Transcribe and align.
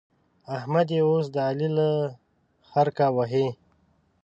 احمد 0.57 0.87
يې 0.95 1.01
اوس 1.09 1.25
د 1.35 1.37
علي 1.49 1.69
له 1.77 1.89
خرکه 2.69 3.07
وهي. 3.15 3.47